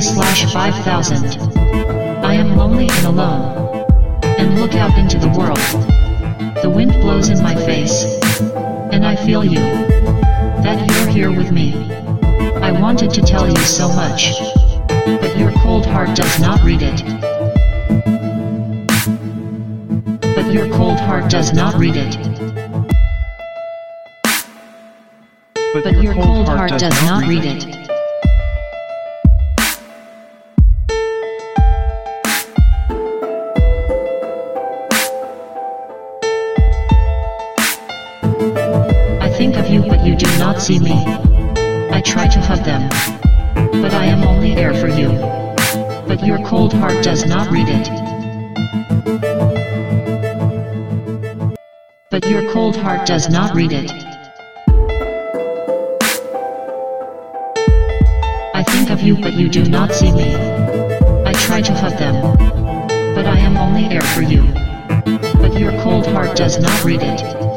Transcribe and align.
693 0.00 0.02
slash 0.02 0.52
5000. 0.52 2.24
I 2.24 2.34
am 2.34 2.56
lonely 2.56 2.88
and 2.88 3.06
alone. 3.06 3.84
And 4.24 4.58
look 4.58 4.74
out 4.74 4.96
into 4.98 5.18
the 5.18 5.28
world. 5.28 5.58
The 6.62 6.70
wind 6.70 6.92
blows 6.92 7.28
in 7.28 7.42
my 7.42 7.54
face. 7.54 8.04
And 8.92 9.04
I 9.04 9.14
feel 9.14 9.44
you. 9.44 9.60
That 10.64 10.88
you're 10.90 11.08
here 11.08 11.30
with 11.36 11.52
me. 11.52 11.74
I 12.62 12.72
wanted 12.72 13.10
to 13.10 13.20
tell 13.20 13.46
you 13.48 13.56
so 13.56 13.88
much. 13.88 14.32
But 14.88 15.36
your 15.36 15.52
cold 15.52 15.84
heart 15.84 16.16
does 16.16 16.40
not 16.40 16.62
read 16.62 16.80
it. 16.82 17.02
But 20.34 20.52
your 20.52 20.68
cold 20.70 20.98
heart 21.00 21.30
does 21.30 21.52
not 21.52 21.74
read 21.74 21.96
it. 21.96 22.16
But 25.74 26.02
your 26.02 26.14
cold 26.14 26.48
heart 26.48 26.78
does 26.78 27.02
not 27.04 27.26
read 27.28 27.44
it. 27.44 27.89
Think 39.40 39.56
of 39.56 39.68
you 39.68 39.80
but 39.80 40.04
you 40.04 40.14
do 40.14 40.26
not 40.38 40.60
see 40.60 40.78
me. 40.78 40.92
I 40.92 42.02
try 42.04 42.28
to 42.28 42.38
hug 42.40 42.62
them. 42.62 42.86
But 43.80 43.94
I 43.94 44.04
am 44.04 44.22
only 44.22 44.52
air 44.52 44.74
for 44.74 44.88
you. 44.88 45.08
But 46.06 46.22
your 46.26 46.44
cold 46.44 46.74
heart 46.74 47.02
does 47.02 47.24
not 47.24 47.50
read 47.50 47.66
it. 47.70 47.86
But 52.10 52.26
your 52.26 52.52
cold 52.52 52.76
heart 52.76 53.06
does 53.06 53.30
not 53.30 53.54
read 53.54 53.72
it. 53.72 53.90
I 58.54 58.62
think 58.62 58.90
of 58.90 59.00
you 59.00 59.16
but 59.16 59.32
you 59.32 59.48
do 59.48 59.64
not 59.64 59.94
see 59.94 60.12
me. 60.12 60.34
I 61.24 61.32
try 61.32 61.62
to 61.62 61.72
hug 61.72 61.96
them. 61.96 62.36
But 63.14 63.24
I 63.24 63.38
am 63.38 63.56
only 63.56 63.84
air 63.86 64.02
for 64.02 64.20
you. 64.20 64.42
But 65.40 65.58
your 65.58 65.72
cold 65.80 66.06
heart 66.08 66.36
does 66.36 66.58
not 66.58 66.84
read 66.84 67.00
it. 67.02 67.49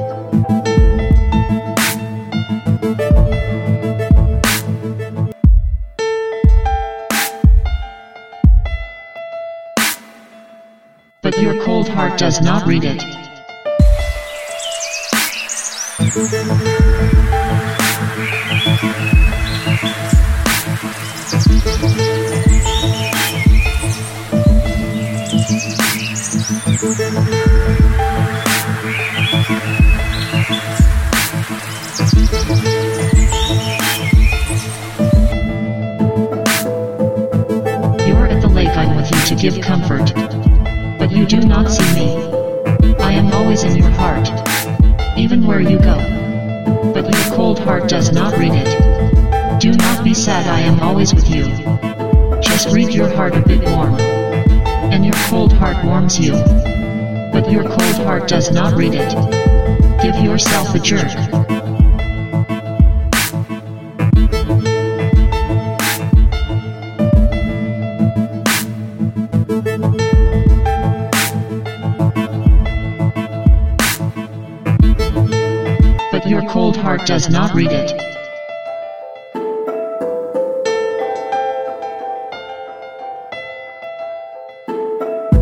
But 11.23 11.41
your 11.41 11.63
cold 11.63 11.87
heart 11.87 12.19
does 12.19 12.41
not 12.41 12.67
read 12.67 12.83
it. 12.83 13.01
You're 38.05 38.27
at 38.27 38.41
the 38.41 38.51
lake, 38.53 38.67
I'm 38.75 38.97
with 38.97 39.09
you 39.09 39.17
to 39.27 39.35
give 39.41 39.61
comfort. 39.63 40.52
You 41.13 41.27
do 41.27 41.41
not 41.41 41.69
see 41.69 41.93
me. 41.93 42.15
I 42.97 43.11
am 43.11 43.31
always 43.33 43.63
in 43.63 43.75
your 43.75 43.91
heart. 43.91 44.27
Even 45.15 45.45
where 45.45 45.61
you 45.61 45.77
go. 45.77 45.95
But 46.91 47.03
your 47.03 47.35
cold 47.35 47.59
heart 47.59 47.87
does 47.87 48.11
not 48.11 48.35
read 48.39 48.53
it. 48.55 49.61
Do 49.61 49.73
not 49.73 50.03
be 50.03 50.15
sad, 50.15 50.47
I 50.47 50.61
am 50.61 50.79
always 50.79 51.13
with 51.13 51.29
you. 51.29 51.43
Just 52.41 52.73
read 52.73 52.95
your 52.95 53.09
heart 53.15 53.35
a 53.35 53.41
bit 53.41 53.61
warm. 53.63 53.93
And 53.93 55.05
your 55.05 55.13
cold 55.27 55.53
heart 55.53 55.85
warms 55.85 56.19
you. 56.19 56.31
But 57.31 57.49
your 57.51 57.63
cold 57.63 57.95
heart 58.07 58.27
does 58.27 58.51
not 58.51 58.73
read 58.75 58.95
it. 58.95 59.11
Give 60.01 60.15
yourself 60.15 60.73
a 60.73 60.79
jerk. 60.79 61.62
Your 76.33 76.49
cold 76.49 76.75
heart 76.75 77.05
does 77.05 77.29
not 77.29 77.53
read 77.53 77.71
it. 77.71 77.91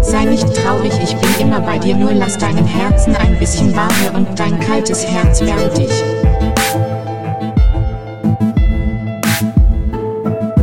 Sei 0.04 0.26
nicht 0.26 0.54
traurig, 0.54 0.92
ich 1.02 1.16
bin 1.16 1.30
immer 1.40 1.62
bei 1.62 1.80
dir, 1.80 1.96
nur 1.96 2.12
lass 2.12 2.38
deinem 2.38 2.66
Herzen 2.66 3.16
ein 3.16 3.40
bisschen 3.40 3.74
Wärme 3.74 4.18
und 4.18 4.38
dein 4.38 4.60
kaltes 4.60 5.06
Herz 5.08 5.40
wärmt 5.40 5.78
dich. 5.78 6.04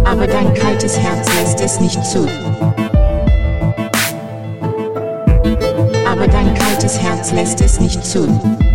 Aber 0.04 0.26
dein 0.26 0.52
kaltes 0.52 0.98
Herz 0.98 1.26
lässt 1.40 1.60
es 1.62 1.80
nicht 1.80 2.04
zu. 2.04 2.28
Aber 6.06 6.26
dein 6.26 6.52
kaltes 6.52 7.00
Herz 7.00 7.32
lässt 7.32 7.62
es 7.62 7.80
nicht 7.80 8.04
zu. 8.04 8.67